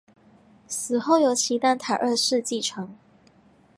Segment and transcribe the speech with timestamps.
[0.67, 2.95] 死后由齐丹塔二世继承。